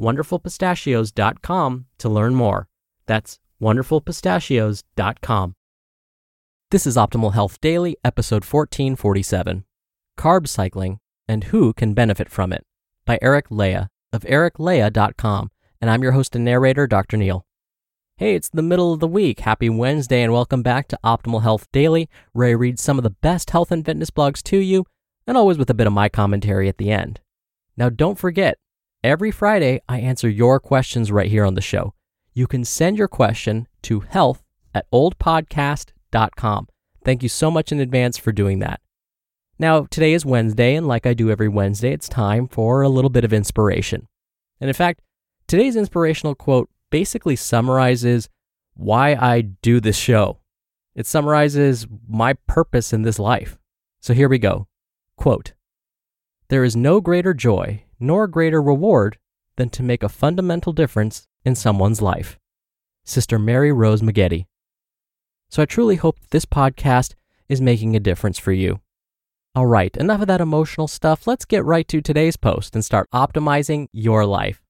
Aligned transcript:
wonderfulpistachios.com 0.00 1.86
to 1.98 2.08
learn 2.08 2.34
more. 2.34 2.68
That's 3.06 3.38
wonderfulpistachios.com. 3.60 5.54
This 6.70 6.86
is 6.86 6.96
Optimal 6.96 7.34
Health 7.34 7.60
Daily, 7.60 7.96
episode 8.04 8.44
1447 8.44 9.64
Carb 10.18 10.48
Cycling 10.48 10.98
and 11.28 11.44
Who 11.44 11.72
Can 11.72 11.94
Benefit 11.94 12.30
from 12.30 12.52
It 12.52 12.64
by 13.04 13.18
Eric 13.20 13.48
Leija 13.48 13.88
of 14.12 14.22
ericleija.com. 14.22 15.50
And 15.80 15.90
I'm 15.90 16.02
your 16.02 16.12
host 16.12 16.36
and 16.36 16.44
narrator, 16.44 16.86
Dr. 16.86 17.16
Neal. 17.16 17.44
Hey, 18.16 18.34
it's 18.34 18.48
the 18.48 18.62
middle 18.62 18.92
of 18.92 19.00
the 19.00 19.08
week. 19.08 19.40
Happy 19.40 19.68
Wednesday, 19.68 20.22
and 20.22 20.32
welcome 20.32 20.62
back 20.62 20.86
to 20.88 20.98
Optimal 21.02 21.42
Health 21.42 21.66
Daily, 21.72 22.08
where 22.32 22.48
I 22.48 22.52
read 22.52 22.78
some 22.78 22.98
of 22.98 23.02
the 23.02 23.10
best 23.10 23.50
health 23.50 23.72
and 23.72 23.84
fitness 23.84 24.10
blogs 24.10 24.42
to 24.44 24.58
you, 24.58 24.84
and 25.26 25.36
always 25.36 25.58
with 25.58 25.70
a 25.70 25.74
bit 25.74 25.86
of 25.86 25.92
my 25.92 26.08
commentary 26.08 26.68
at 26.68 26.78
the 26.78 26.90
end. 26.90 27.20
Now, 27.76 27.88
don't 27.88 28.18
forget, 28.18 28.58
every 29.02 29.30
Friday 29.30 29.80
I 29.88 30.00
answer 30.00 30.28
your 30.28 30.60
questions 30.60 31.12
right 31.12 31.30
here 31.30 31.44
on 31.44 31.54
the 31.54 31.60
show. 31.60 31.94
You 32.32 32.46
can 32.46 32.64
send 32.64 32.96
your 32.96 33.08
question 33.08 33.68
to 33.82 34.00
health 34.00 34.42
at 34.74 34.90
oldpodcast.com. 34.90 36.68
Thank 37.04 37.22
you 37.22 37.28
so 37.28 37.50
much 37.50 37.72
in 37.72 37.80
advance 37.80 38.16
for 38.16 38.32
doing 38.32 38.60
that. 38.60 38.80
Now, 39.58 39.86
today 39.90 40.12
is 40.12 40.24
Wednesday, 40.24 40.74
and 40.74 40.88
like 40.88 41.06
I 41.06 41.14
do 41.14 41.30
every 41.30 41.48
Wednesday, 41.48 41.92
it's 41.92 42.08
time 42.08 42.48
for 42.48 42.82
a 42.82 42.88
little 42.88 43.10
bit 43.10 43.24
of 43.24 43.32
inspiration. 43.32 44.08
And 44.60 44.68
in 44.68 44.74
fact, 44.74 45.00
today's 45.46 45.76
inspirational 45.76 46.34
quote 46.34 46.68
basically 46.90 47.36
summarizes 47.36 48.28
why 48.74 49.14
I 49.14 49.40
do 49.42 49.80
this 49.80 49.96
show. 49.96 50.40
It 50.94 51.06
summarizes 51.06 51.86
my 52.08 52.34
purpose 52.46 52.92
in 52.92 53.02
this 53.02 53.18
life. 53.18 53.58
So 54.00 54.14
here 54.14 54.28
we 54.28 54.38
go. 54.38 54.68
Quote 55.16 55.52
There 56.52 56.64
is 56.64 56.76
no 56.76 57.00
greater 57.00 57.32
joy 57.32 57.84
nor 57.98 58.26
greater 58.26 58.60
reward 58.60 59.16
than 59.56 59.70
to 59.70 59.82
make 59.82 60.02
a 60.02 60.10
fundamental 60.10 60.74
difference 60.74 61.26
in 61.46 61.54
someone's 61.54 62.02
life. 62.02 62.38
Sister 63.04 63.38
Mary 63.38 63.72
Rose 63.72 64.02
McGeady. 64.02 64.44
So 65.48 65.62
I 65.62 65.64
truly 65.64 65.96
hope 65.96 66.18
this 66.28 66.44
podcast 66.44 67.14
is 67.48 67.62
making 67.62 67.96
a 67.96 68.00
difference 68.00 68.38
for 68.38 68.52
you. 68.52 68.82
All 69.54 69.64
right, 69.64 69.96
enough 69.96 70.20
of 70.20 70.26
that 70.26 70.42
emotional 70.42 70.88
stuff. 70.88 71.26
Let's 71.26 71.46
get 71.46 71.64
right 71.64 71.88
to 71.88 72.02
today's 72.02 72.36
post 72.36 72.74
and 72.74 72.84
start 72.84 73.08
optimizing 73.14 73.86
your 73.90 74.26
life. 74.26 74.62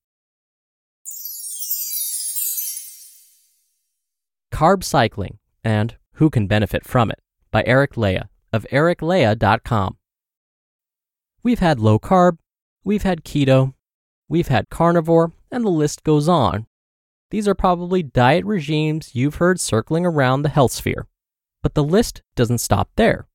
Carb 4.55 4.85
Cycling 4.85 5.39
and 5.65 5.97
Who 6.13 6.31
Can 6.31 6.47
Benefit 6.47 6.87
from 6.87 7.11
It 7.11 7.19
by 7.51 7.65
Eric 7.67 7.95
Leija 7.95 8.29
of 8.53 8.69
ericleija.com. 8.71 9.97
We've 11.43 11.59
had 11.59 11.81
low 11.81 11.99
carb, 11.99 12.39
we've 12.85 13.03
had 13.03 13.25
keto, 13.25 13.75
we've 14.29 14.49
had 14.49 14.71
carnivore, 14.71 15.33
and 15.51 15.65
the 15.65 15.71
list 15.71 16.05
goes 16.05 16.29
on. 16.29 16.67
These 17.31 17.49
are 17.49 17.55
probably 17.55 18.03
diet 18.03 18.45
regimes 18.45 19.15
you've 19.15 19.37
heard 19.37 19.59
circling 19.59 20.07
around 20.07 20.43
the 20.43 20.51
health 20.51 20.73
sphere. 20.73 21.07
But 21.63 21.75
the 21.75 21.85
list 21.85 22.23
doesn't 22.35 22.59
stop 22.59 22.91
there. 22.97 23.27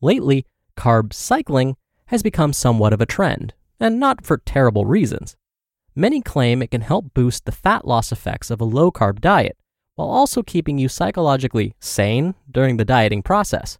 Lately, 0.00 0.46
carb 0.76 1.12
cycling 1.12 1.76
has 2.06 2.22
become 2.22 2.52
somewhat 2.52 2.92
of 2.92 3.00
a 3.00 3.06
trend, 3.06 3.54
and 3.80 3.98
not 3.98 4.24
for 4.24 4.38
terrible 4.38 4.84
reasons. 4.84 5.36
Many 5.94 6.20
claim 6.20 6.60
it 6.60 6.70
can 6.70 6.82
help 6.82 7.14
boost 7.14 7.46
the 7.46 7.52
fat 7.52 7.86
loss 7.86 8.12
effects 8.12 8.50
of 8.50 8.60
a 8.60 8.64
low 8.64 8.90
carb 8.90 9.20
diet 9.20 9.56
while 9.94 10.08
also 10.08 10.42
keeping 10.42 10.76
you 10.78 10.88
psychologically 10.88 11.74
sane 11.80 12.34
during 12.50 12.76
the 12.76 12.84
dieting 12.84 13.22
process. 13.22 13.78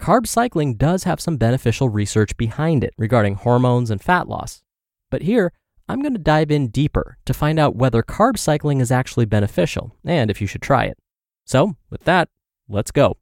Carb 0.00 0.26
cycling 0.26 0.74
does 0.74 1.04
have 1.04 1.20
some 1.20 1.36
beneficial 1.36 1.88
research 1.88 2.36
behind 2.36 2.84
it 2.84 2.94
regarding 2.96 3.34
hormones 3.34 3.90
and 3.90 4.00
fat 4.00 4.28
loss. 4.28 4.62
But 5.10 5.22
here, 5.22 5.52
I'm 5.88 6.00
going 6.00 6.14
to 6.14 6.18
dive 6.18 6.50
in 6.50 6.68
deeper 6.68 7.18
to 7.24 7.34
find 7.34 7.58
out 7.58 7.76
whether 7.76 8.02
carb 8.02 8.38
cycling 8.38 8.80
is 8.80 8.92
actually 8.92 9.24
beneficial 9.26 9.96
and 10.04 10.30
if 10.30 10.40
you 10.40 10.46
should 10.46 10.62
try 10.62 10.84
it. 10.84 10.98
So, 11.44 11.76
with 11.90 12.04
that, 12.04 12.28
let's 12.68 12.90
go. 12.90 13.16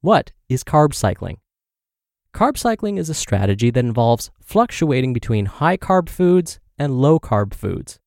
What 0.00 0.32
is 0.48 0.64
carb 0.64 0.92
cycling? 0.92 1.38
Carb 2.34 2.58
cycling 2.58 2.98
is 2.98 3.08
a 3.08 3.14
strategy 3.14 3.70
that 3.70 3.84
involves 3.84 4.30
fluctuating 4.42 5.12
between 5.12 5.46
high 5.46 5.76
carb 5.76 6.08
foods 6.08 6.60
and 6.78 7.00
low 7.00 7.18
carb 7.18 7.54
foods. 7.54 7.98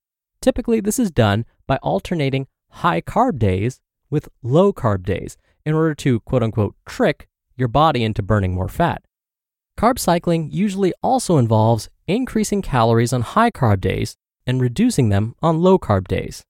Typically, 0.41 0.79
this 0.81 0.99
is 0.99 1.11
done 1.11 1.45
by 1.67 1.77
alternating 1.77 2.47
high 2.69 3.01
carb 3.01 3.39
days 3.39 3.81
with 4.09 4.29
low 4.43 4.71
carb 4.71 5.03
days 5.03 5.37
in 5.65 5.73
order 5.73 5.95
to 5.95 6.19
quote 6.21 6.43
unquote 6.43 6.75
trick 6.85 7.27
your 7.61 7.69
body 7.69 8.03
into 8.03 8.21
burning 8.21 8.53
more 8.53 8.67
fat. 8.67 9.03
Carb 9.77 9.97
cycling 9.97 10.51
usually 10.51 10.93
also 11.01 11.37
involves 11.37 11.89
increasing 12.07 12.61
calories 12.61 13.13
on 13.13 13.21
high 13.21 13.51
carb 13.51 13.79
days 13.79 14.17
and 14.45 14.59
reducing 14.59 15.09
them 15.09 15.35
on 15.41 15.61
low 15.61 15.79
carb 15.79 16.07
days. 16.07 16.43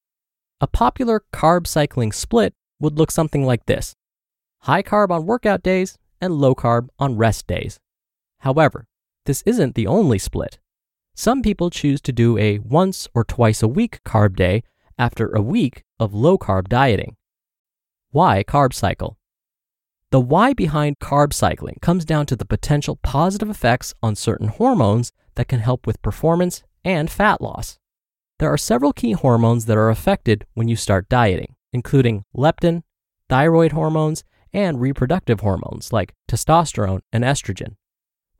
A 0.59 0.67
popular 0.67 1.21
carb 1.31 1.67
cycling 1.67 2.11
split 2.11 2.53
would 2.79 2.97
look 2.97 3.11
something 3.11 3.45
like 3.45 3.66
this 3.66 3.94
high 4.61 4.81
carb 4.83 5.11
on 5.11 5.25
workout 5.25 5.61
days 5.61 5.97
and 6.19 6.33
low 6.33 6.55
carb 6.55 6.88
on 6.97 7.17
rest 7.17 7.45
days. 7.47 7.79
However, 8.39 8.88
this 9.25 9.44
isn't 9.45 9.75
the 9.75 9.88
only 9.88 10.17
split. 10.17 10.59
Some 11.16 11.41
people 11.41 11.69
choose 11.69 12.01
to 12.01 12.11
do 12.11 12.38
a 12.38 12.59
once 12.59 13.07
or 13.13 13.23
twice 13.23 13.61
a 13.61 13.67
week 13.67 14.00
carb 14.03 14.35
day 14.35 14.63
after 14.97 15.27
a 15.35 15.41
week 15.41 15.83
of 16.00 16.13
low 16.13 16.38
carb 16.38 16.69
dieting. 16.69 17.17
Why 18.11 18.44
carb 18.44 18.73
cycle? 18.73 19.17
The 20.11 20.19
why 20.19 20.51
behind 20.51 20.99
carb 20.99 21.31
cycling 21.31 21.77
comes 21.81 22.03
down 22.03 22.25
to 22.25 22.35
the 22.35 22.44
potential 22.44 22.97
positive 23.01 23.49
effects 23.49 23.94
on 24.03 24.17
certain 24.17 24.49
hormones 24.49 25.13
that 25.35 25.47
can 25.47 25.59
help 25.59 25.88
with 25.88 26.01
performance 26.01 26.63
and 26.83 27.09
fat 27.09 27.39
loss. 27.39 27.79
There 28.38 28.51
are 28.51 28.57
several 28.57 28.91
key 28.91 29.13
hormones 29.13 29.67
that 29.67 29.77
are 29.77 29.89
affected 29.89 30.45
when 30.53 30.67
you 30.67 30.75
start 30.75 31.07
dieting, 31.07 31.55
including 31.71 32.25
leptin, 32.35 32.83
thyroid 33.29 33.71
hormones, 33.71 34.25
and 34.51 34.81
reproductive 34.81 35.39
hormones 35.39 35.94
like 35.94 36.13
testosterone 36.27 37.00
and 37.13 37.23
estrogen. 37.23 37.77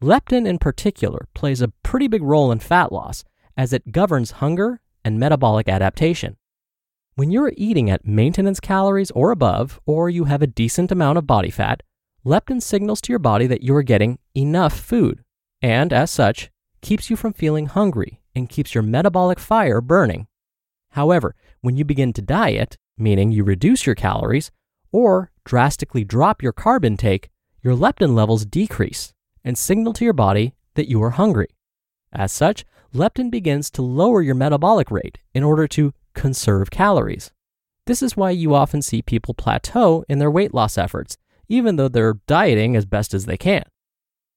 Leptin, 0.02 0.46
in 0.46 0.58
particular, 0.58 1.30
plays 1.34 1.62
a 1.62 1.72
pretty 1.84 2.10
big 2.10 2.22
role 2.22 2.52
in 2.52 2.60
fat 2.60 2.92
loss 2.92 3.24
as 3.56 3.72
it 3.72 3.94
governs 3.94 4.32
hunger 4.32 4.82
and 5.06 5.18
metabolic 5.18 5.70
adaptation. 5.70 6.36
When 7.22 7.30
you're 7.30 7.54
eating 7.56 7.92
at 7.92 8.04
maintenance 8.04 8.60
calories 8.60 9.12
or 9.12 9.30
above, 9.30 9.80
or 9.86 10.10
you 10.10 10.24
have 10.24 10.42
a 10.42 10.48
decent 10.48 10.92
amount 10.92 11.20
of 11.20 11.28
body 11.28 11.52
fat, 11.52 11.84
leptin 12.26 12.60
signals 12.64 13.00
to 13.02 13.12
your 13.12 13.20
body 13.20 13.46
that 13.46 13.62
you 13.62 13.76
are 13.76 13.84
getting 13.84 14.18
enough 14.34 14.76
food, 14.76 15.24
and 15.62 15.94
as 15.94 16.10
such, 16.10 16.50
keeps 16.82 17.12
you 17.12 17.16
from 17.16 17.34
feeling 17.34 17.68
hungry 17.68 18.22
and 18.36 18.50
keeps 18.50 18.74
your 18.74 18.82
metabolic 18.82 19.38
fire 19.38 19.82
burning. 19.82 20.26
However, 20.94 21.36
when 21.62 21.78
you 21.78 21.86
begin 21.86 22.12
to 22.14 22.24
diet, 22.24 22.76
meaning 22.98 23.32
you 23.32 23.44
reduce 23.44 23.86
your 23.86 23.94
calories 23.94 24.50
or 24.92 25.30
drastically 25.46 26.04
drop 26.04 26.42
your 26.42 26.54
carb 26.54 26.84
intake, 26.84 27.30
your 27.62 27.76
leptin 27.76 28.16
levels 28.16 28.46
decrease 28.46 29.14
and 29.44 29.60
signal 29.60 29.94
to 29.94 30.04
your 30.04 30.14
body 30.14 30.56
that 30.74 30.90
you 30.90 31.04
are 31.04 31.12
hungry. 31.12 31.50
As 32.12 32.32
such, 32.32 32.66
leptin 32.96 33.30
begins 33.30 33.70
to 33.70 33.84
lower 33.84 34.24
your 34.24 34.34
metabolic 34.34 34.90
rate 34.90 35.20
in 35.36 35.44
order 35.44 35.68
to 35.68 35.94
conserve 36.14 36.72
calories. 36.72 37.32
This 37.88 38.02
is 38.02 38.16
why 38.16 38.32
you 38.32 38.54
often 38.54 38.82
see 38.82 39.02
people 39.02 39.34
plateau 39.34 40.06
in 40.08 40.20
their 40.20 40.32
weight 40.32 40.54
loss 40.54 40.78
efforts, 40.78 41.18
even 41.50 41.76
though 41.76 41.88
they're 41.88 42.20
dieting 42.28 42.76
as 42.76 42.86
best 42.86 43.14
as 43.14 43.26
they 43.26 43.38
can. 43.38 43.64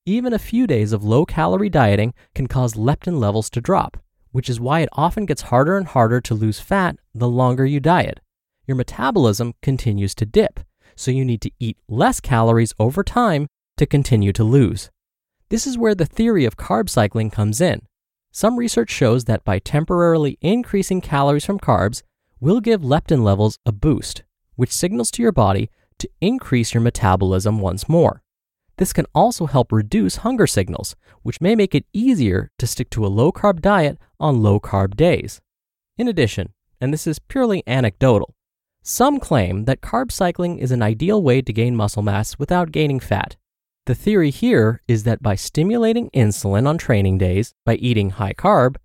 Even 0.06 0.32
a 0.32 0.38
few 0.38 0.67
days 0.67 0.93
of 0.93 1.05
low 1.05 1.25
calorie 1.25 1.71
dieting 1.71 2.15
can 2.35 2.47
cause 2.47 2.75
leptin 2.75 3.19
levels 3.19 3.49
to 3.50 3.61
drop, 3.61 3.97
which 4.32 4.50
is 4.50 4.61
why 4.61 4.81
it 4.81 4.88
often 4.93 5.26
gets 5.26 5.43
harder 5.43 5.76
and 5.76 5.87
harder 5.87 6.21
to 6.21 6.35
lose 6.35 6.61
fat 6.61 6.97
the 7.15 7.29
longer 7.29 7.65
you 7.65 7.81
diet. 7.81 8.21
Your 8.67 8.76
metabolism 8.76 9.55
continues 9.62 10.15
to 10.17 10.26
dip, 10.26 10.61
so 10.97 11.11
you 11.11 11.25
need 11.25 11.41
to 11.43 11.50
eat 11.61 11.79
less 11.88 12.21
calories 12.21 12.75
over 12.79 13.03
time 13.03 13.47
to 13.76 13.87
continue 13.87 14.32
to 14.32 14.44
lose. 14.44 14.91
This 15.50 15.67
is 15.67 15.79
where 15.79 15.94
the 15.94 16.06
theory 16.06 16.44
of 16.44 16.56
carb 16.56 16.88
cycling 16.88 17.31
comes 17.31 17.61
in. 17.61 17.82
Some 18.37 18.57
research 18.57 18.91
shows 18.91 19.27
that 19.27 19.45
by 19.45 19.61
temporarily 19.61 20.39
increasing 20.41 21.01
calories 21.01 21.45
from 21.45 21.61
carbs 21.61 22.03
will 22.41 22.61
give 22.61 22.83
leptin 22.83 23.23
levels 23.23 23.61
a 23.65 23.71
boost, 23.71 24.25
which 24.57 24.73
signals 24.73 25.13
to 25.13 25.23
your 25.23 25.31
body 25.31 25.71
to 26.01 26.11
increase 26.21 26.75
your 26.75 26.81
metabolism 26.81 27.61
once 27.61 27.89
more. 27.89 28.25
This 28.77 28.93
can 28.93 29.07
also 29.15 29.47
help 29.47 29.71
reduce 29.71 30.17
hunger 30.17 30.49
signals, 30.49 30.97
which 31.23 31.41
may 31.41 31.55
make 31.55 31.77
it 31.77 31.87
easier 31.93 32.51
to 32.59 32.67
stick 32.67 32.91
to 32.91 33.07
a 33.07 33.15
low 33.21 33.31
carb 33.31 33.61
diet 33.61 33.99
on 34.19 34.43
low 34.43 34.59
carb 34.59 34.97
days. 34.97 35.41
In 35.97 36.09
addition, 36.09 36.55
and 36.81 36.93
this 36.93 37.07
is 37.07 37.21
purely 37.21 37.63
anecdotal, 37.69 38.35
some 38.83 39.21
claim 39.21 39.67
that 39.67 39.81
carb 39.81 40.11
cycling 40.11 40.59
is 40.59 40.73
an 40.73 40.83
ideal 40.83 41.23
way 41.23 41.41
to 41.41 41.53
gain 41.53 41.77
muscle 41.77 42.03
mass 42.03 42.37
without 42.37 42.73
gaining 42.73 42.99
fat. 42.99 43.37
The 43.87 43.95
theory 43.95 44.31
here 44.31 44.81
is 44.89 45.05
that 45.05 45.23
by 45.23 45.35
stimulating 45.35 46.09
insulin 46.11 46.67
on 46.67 46.79
training 46.79 47.19
days 47.19 47.55
by 47.67 47.75
eating 47.75 48.11
high 48.11 48.33
carb, 48.33 48.77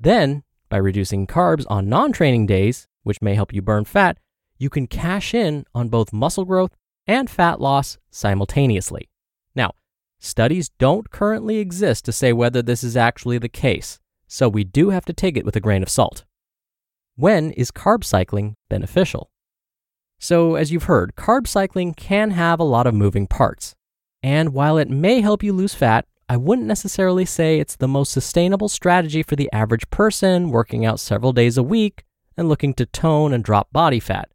then 0.00 0.42
by 0.70 0.78
reducing 0.78 1.26
carbs 1.26 1.66
on 1.68 1.90
non 1.90 2.12
training 2.12 2.46
days, 2.46 2.88
which 3.02 3.20
may 3.20 3.34
help 3.34 3.52
you 3.52 3.60
burn 3.60 3.84
fat, 3.84 4.18
you 4.56 4.70
can 4.70 4.86
cash 4.86 5.34
in 5.34 5.66
on 5.74 5.90
both 5.90 6.14
muscle 6.14 6.46
growth 6.46 6.74
and 7.06 7.28
fat 7.28 7.60
loss 7.60 7.98
simultaneously. 8.10 9.10
Now, 9.54 9.72
studies 10.18 10.70
don't 10.78 11.10
currently 11.10 11.58
exist 11.58 12.06
to 12.06 12.12
say 12.12 12.32
whether 12.32 12.62
this 12.62 12.82
is 12.82 12.96
actually 12.96 13.36
the 13.36 13.50
case, 13.50 14.00
so 14.26 14.48
we 14.48 14.64
do 14.64 14.90
have 14.90 15.04
to 15.06 15.12
take 15.12 15.36
it 15.36 15.44
with 15.44 15.56
a 15.56 15.60
grain 15.60 15.82
of 15.82 15.90
salt. 15.90 16.24
When 17.16 17.50
is 17.52 17.70
carb 17.70 18.02
cycling 18.02 18.56
beneficial? 18.70 19.30
So, 20.18 20.54
as 20.54 20.72
you've 20.72 20.84
heard, 20.84 21.14
carb 21.16 21.46
cycling 21.46 21.92
can 21.92 22.30
have 22.30 22.60
a 22.60 22.64
lot 22.64 22.86
of 22.86 22.94
moving 22.94 23.26
parts. 23.26 23.74
And 24.22 24.52
while 24.52 24.78
it 24.78 24.90
may 24.90 25.20
help 25.20 25.42
you 25.42 25.52
lose 25.52 25.74
fat, 25.74 26.06
I 26.28 26.36
wouldn't 26.36 26.66
necessarily 26.66 27.24
say 27.24 27.58
it's 27.58 27.76
the 27.76 27.88
most 27.88 28.12
sustainable 28.12 28.68
strategy 28.68 29.22
for 29.22 29.36
the 29.36 29.50
average 29.52 29.88
person 29.90 30.50
working 30.50 30.84
out 30.84 31.00
several 31.00 31.32
days 31.32 31.56
a 31.56 31.62
week 31.62 32.04
and 32.36 32.48
looking 32.48 32.74
to 32.74 32.86
tone 32.86 33.32
and 33.32 33.42
drop 33.42 33.72
body 33.72 34.00
fat. 34.00 34.28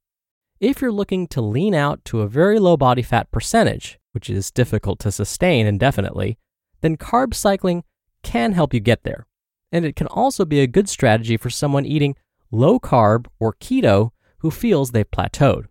If 0.60 0.82
you're 0.82 0.92
looking 0.92 1.28
to 1.28 1.42
lean 1.42 1.76
out 1.76 2.04
to 2.06 2.22
a 2.22 2.28
very 2.28 2.58
low 2.58 2.78
body 2.78 3.02
fat 3.02 3.30
percentage, 3.32 4.00
which 4.14 4.30
is 4.30 4.52
difficult 4.52 5.00
to 5.00 5.12
sustain 5.12 5.68
indefinitely, 5.68 6.38
then 6.82 6.98
carb 6.98 7.34
cycling 7.34 7.84
can 8.24 8.54
help 8.54 8.74
you 8.74 8.80
get 8.80 9.04
there. 9.04 9.28
And 9.72 9.86
it 9.86 9.96
can 9.96 10.08
also 10.08 10.46
be 10.46 10.62
a 10.62 10.68
good 10.68 10.88
strategy 10.88 11.38
for 11.38 11.50
someone 11.50 11.86
eating 11.86 12.16
low 12.52 12.80
carb 12.80 13.28
or 13.40 13.54
keto 13.54 14.12
who 14.40 14.52
feels 14.52 14.92
they've 14.92 15.10
plateaued. 15.10 15.66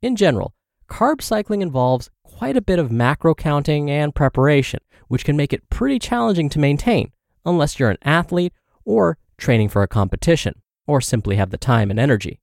In 0.00 0.16
general, 0.16 0.54
carb 0.92 1.22
cycling 1.22 1.62
involves 1.62 2.10
quite 2.22 2.54
a 2.54 2.60
bit 2.60 2.78
of 2.78 2.92
macro 2.92 3.34
counting 3.34 3.90
and 3.90 4.14
preparation, 4.14 4.78
which 5.08 5.24
can 5.24 5.38
make 5.38 5.54
it 5.54 5.70
pretty 5.70 5.98
challenging 5.98 6.50
to 6.50 6.58
maintain 6.58 7.10
unless 7.46 7.78
you're 7.78 7.88
an 7.88 7.96
athlete 8.02 8.52
or 8.84 9.16
training 9.38 9.70
for 9.70 9.82
a 9.82 9.88
competition, 9.88 10.54
or 10.86 11.00
simply 11.00 11.36
have 11.36 11.48
the 11.48 11.56
time 11.56 11.90
and 11.90 11.98
energy. 11.98 12.40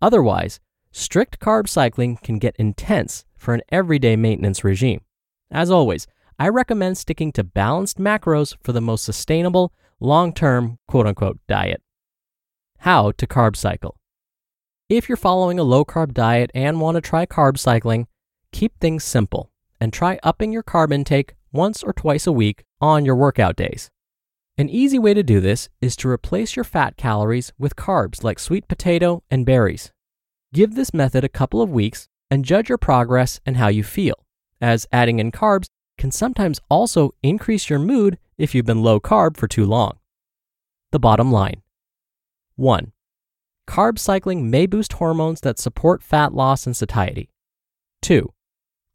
Otherwise, 0.00 0.58
strict 0.90 1.38
carb 1.38 1.68
cycling 1.68 2.16
can 2.16 2.38
get 2.38 2.56
intense 2.56 3.26
for 3.36 3.52
an 3.52 3.60
everyday 3.68 4.16
maintenance 4.16 4.64
regime. 4.64 5.02
As 5.50 5.70
always, 5.70 6.06
I 6.38 6.48
recommend 6.48 6.96
sticking 6.96 7.30
to 7.32 7.44
balanced 7.44 7.98
macros 7.98 8.56
for 8.62 8.72
the 8.72 8.80
most 8.80 9.04
sustainable, 9.04 9.70
long 10.00 10.32
term, 10.32 10.78
quote 10.88 11.06
unquote, 11.06 11.40
diet. 11.46 11.82
How 12.78 13.12
to 13.12 13.26
carb 13.26 13.54
cycle. 13.54 13.98
If 14.92 15.08
you're 15.08 15.16
following 15.16 15.58
a 15.58 15.62
low 15.62 15.86
carb 15.86 16.12
diet 16.12 16.50
and 16.54 16.78
want 16.78 16.96
to 16.96 17.00
try 17.00 17.24
carb 17.24 17.58
cycling, 17.58 18.08
keep 18.52 18.78
things 18.78 19.04
simple 19.04 19.50
and 19.80 19.90
try 19.90 20.18
upping 20.22 20.52
your 20.52 20.62
carb 20.62 20.92
intake 20.92 21.32
once 21.50 21.82
or 21.82 21.94
twice 21.94 22.26
a 22.26 22.30
week 22.30 22.64
on 22.78 23.06
your 23.06 23.16
workout 23.16 23.56
days. 23.56 23.90
An 24.58 24.68
easy 24.68 24.98
way 24.98 25.14
to 25.14 25.22
do 25.22 25.40
this 25.40 25.70
is 25.80 25.96
to 25.96 26.10
replace 26.10 26.56
your 26.56 26.64
fat 26.66 26.98
calories 26.98 27.54
with 27.58 27.74
carbs 27.74 28.22
like 28.22 28.38
sweet 28.38 28.68
potato 28.68 29.22
and 29.30 29.46
berries. 29.46 29.90
Give 30.52 30.74
this 30.74 30.92
method 30.92 31.24
a 31.24 31.30
couple 31.30 31.62
of 31.62 31.70
weeks 31.70 32.06
and 32.30 32.44
judge 32.44 32.68
your 32.68 32.76
progress 32.76 33.40
and 33.46 33.56
how 33.56 33.68
you 33.68 33.82
feel, 33.82 34.26
as 34.60 34.86
adding 34.92 35.20
in 35.20 35.32
carbs 35.32 35.68
can 35.96 36.10
sometimes 36.10 36.60
also 36.68 37.12
increase 37.22 37.70
your 37.70 37.78
mood 37.78 38.18
if 38.36 38.54
you've 38.54 38.66
been 38.66 38.82
low 38.82 39.00
carb 39.00 39.38
for 39.38 39.48
too 39.48 39.64
long. 39.64 40.00
The 40.90 41.00
bottom 41.00 41.32
line 41.32 41.62
1. 42.56 42.92
Carb 43.68 43.98
cycling 43.98 44.50
may 44.50 44.66
boost 44.66 44.94
hormones 44.94 45.40
that 45.42 45.58
support 45.58 46.02
fat 46.02 46.34
loss 46.34 46.66
and 46.66 46.76
satiety. 46.76 47.30
2. 48.02 48.32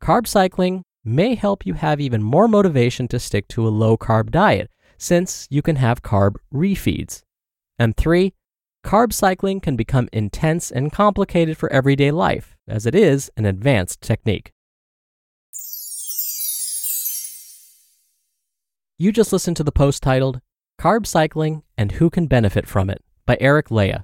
Carb 0.04 0.28
cycling 0.28 0.84
may 1.04 1.36
help 1.36 1.66
you 1.66 1.74
have 1.74 2.02
even 2.02 2.22
more 2.22 2.48
motivation 2.48 3.08
to 3.08 3.20
stick 3.20 3.48
to 3.48 3.68
a 3.68 3.70
low 3.70 3.98
carb 3.98 4.30
diet 4.30 4.70
since 4.98 5.48
you 5.50 5.62
can 5.62 5.78
have 5.78 6.02
carb 6.02 6.36
refeeds. 6.54 7.22
And 7.80 7.96
3. 7.96 8.34
Carb 8.86 9.14
cycling 9.14 9.60
can 9.60 9.76
become 9.76 10.10
intense 10.12 10.72
and 10.72 10.92
complicated 10.92 11.58
for 11.58 11.72
everyday 11.72 12.12
life, 12.12 12.56
as 12.68 12.86
it 12.86 12.96
is 12.96 13.32
an 13.38 13.46
advanced 13.46 14.02
technique. 14.02 14.52
You 19.00 19.12
just 19.12 19.32
listened 19.32 19.58
to 19.58 19.64
the 19.64 19.72
post 19.72 20.02
titled 20.02 20.42
Carb 20.80 21.06
Cycling 21.06 21.64
and 21.78 21.94
Who 21.94 22.10
Can 22.10 22.28
Benefit 22.28 22.68
from 22.68 22.90
It 22.90 23.04
by 23.26 23.38
Eric 23.40 23.68
Leija 23.70 24.04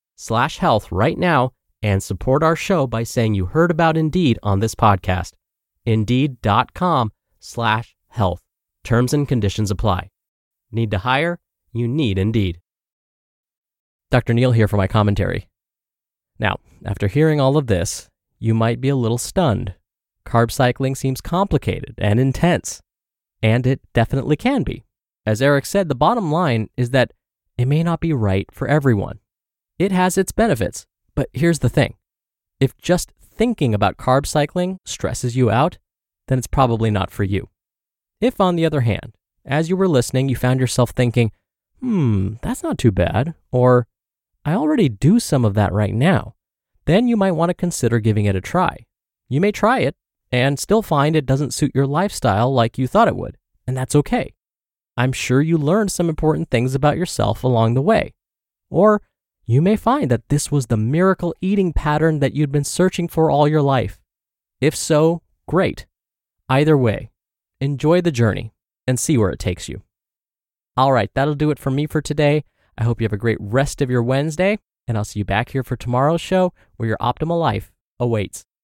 slash 0.21 0.59
health 0.59 0.91
right 0.91 1.17
now 1.17 1.51
and 1.81 2.03
support 2.03 2.43
our 2.43 2.55
show 2.55 2.85
by 2.85 3.01
saying 3.01 3.33
you 3.33 3.47
heard 3.47 3.71
about 3.71 3.97
Indeed 3.97 4.37
on 4.43 4.59
this 4.59 4.75
podcast. 4.75 5.33
Indeed.com 5.83 7.11
slash 7.39 7.95
health. 8.07 8.43
Terms 8.83 9.13
and 9.13 9.27
conditions 9.27 9.71
apply. 9.71 10.11
Need 10.71 10.91
to 10.91 10.99
hire? 10.99 11.39
You 11.73 11.87
need 11.87 12.19
Indeed. 12.19 12.59
Dr. 14.11 14.35
Neal 14.35 14.51
here 14.51 14.67
for 14.67 14.77
my 14.77 14.85
commentary. 14.85 15.49
Now, 16.37 16.57
after 16.85 17.07
hearing 17.07 17.41
all 17.41 17.57
of 17.57 17.65
this, 17.65 18.07
you 18.37 18.53
might 18.53 18.79
be 18.79 18.89
a 18.89 18.95
little 18.95 19.17
stunned. 19.17 19.73
Carb 20.23 20.51
cycling 20.51 20.93
seems 20.93 21.19
complicated 21.19 21.95
and 21.97 22.19
intense, 22.19 22.79
and 23.41 23.65
it 23.65 23.81
definitely 23.93 24.35
can 24.35 24.61
be. 24.61 24.83
As 25.25 25.41
Eric 25.41 25.65
said, 25.65 25.89
the 25.89 25.95
bottom 25.95 26.31
line 26.31 26.69
is 26.77 26.91
that 26.91 27.11
it 27.57 27.67
may 27.67 27.81
not 27.81 27.99
be 27.99 28.13
right 28.13 28.45
for 28.51 28.67
everyone. 28.67 29.19
It 29.81 29.91
has 29.91 30.15
its 30.15 30.31
benefits, 30.31 30.85
but 31.15 31.27
here's 31.33 31.57
the 31.57 31.67
thing 31.67 31.95
if 32.59 32.77
just 32.77 33.13
thinking 33.19 33.73
about 33.73 33.97
carb 33.97 34.27
cycling 34.27 34.77
stresses 34.85 35.35
you 35.35 35.49
out, 35.49 35.79
then 36.27 36.37
it's 36.37 36.45
probably 36.45 36.91
not 36.91 37.09
for 37.09 37.23
you. 37.23 37.49
If, 38.19 38.39
on 38.39 38.55
the 38.55 38.63
other 38.63 38.81
hand, 38.81 39.15
as 39.43 39.69
you 39.69 39.75
were 39.75 39.87
listening, 39.87 40.29
you 40.29 40.35
found 40.35 40.59
yourself 40.59 40.91
thinking, 40.91 41.31
hmm, 41.79 42.33
that's 42.43 42.61
not 42.61 42.77
too 42.77 42.91
bad, 42.91 43.33
or 43.51 43.87
I 44.45 44.53
already 44.53 44.87
do 44.87 45.19
some 45.19 45.43
of 45.43 45.55
that 45.55 45.73
right 45.73 45.95
now, 45.95 46.35
then 46.85 47.07
you 47.07 47.17
might 47.17 47.31
want 47.31 47.49
to 47.49 47.55
consider 47.55 47.97
giving 47.97 48.25
it 48.25 48.35
a 48.35 48.41
try. 48.41 48.85
You 49.29 49.41
may 49.41 49.51
try 49.51 49.79
it 49.79 49.95
and 50.31 50.59
still 50.59 50.83
find 50.83 51.15
it 51.15 51.25
doesn't 51.25 51.55
suit 51.55 51.71
your 51.73 51.87
lifestyle 51.87 52.53
like 52.53 52.77
you 52.77 52.85
thought 52.85 53.07
it 53.07 53.15
would, 53.15 53.35
and 53.65 53.75
that's 53.75 53.95
okay. 53.95 54.35
I'm 54.95 55.11
sure 55.11 55.41
you 55.41 55.57
learned 55.57 55.91
some 55.91 56.07
important 56.07 56.51
things 56.51 56.75
about 56.75 56.97
yourself 56.97 57.43
along 57.43 57.73
the 57.73 57.81
way. 57.81 58.13
Or 58.69 59.01
you 59.51 59.61
may 59.61 59.75
find 59.75 60.09
that 60.09 60.29
this 60.29 60.51
was 60.51 60.67
the 60.67 60.77
miracle 60.77 61.35
eating 61.41 61.73
pattern 61.73 62.19
that 62.19 62.33
you'd 62.33 62.51
been 62.51 62.63
searching 62.63 63.07
for 63.07 63.29
all 63.29 63.47
your 63.47 63.61
life. 63.61 63.99
If 64.59 64.75
so, 64.75 65.21
great. 65.47 65.85
Either 66.47 66.77
way, 66.77 67.09
enjoy 67.59 68.01
the 68.01 68.11
journey 68.11 68.53
and 68.87 68.99
see 68.99 69.17
where 69.17 69.31
it 69.31 69.39
takes 69.39 69.67
you. 69.67 69.81
All 70.77 70.93
right, 70.93 71.09
that'll 71.13 71.35
do 71.35 71.51
it 71.51 71.59
for 71.59 71.71
me 71.71 71.85
for 71.85 72.01
today. 72.01 72.43
I 72.77 72.83
hope 72.83 73.01
you 73.01 73.05
have 73.05 73.13
a 73.13 73.17
great 73.17 73.39
rest 73.39 73.81
of 73.81 73.89
your 73.89 74.03
Wednesday, 74.03 74.59
and 74.87 74.97
I'll 74.97 75.03
see 75.03 75.19
you 75.19 75.25
back 75.25 75.49
here 75.49 75.63
for 75.63 75.75
tomorrow's 75.75 76.21
show 76.21 76.53
where 76.77 76.87
your 76.87 76.97
optimal 76.97 77.39
life 77.39 77.71
awaits. 77.99 78.45